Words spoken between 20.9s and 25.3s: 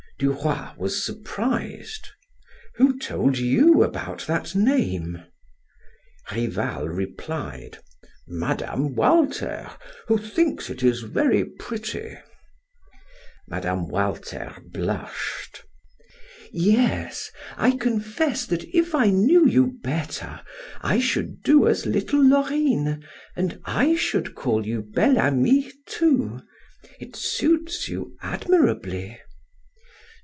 should do as little Laurine, and I should call you Bel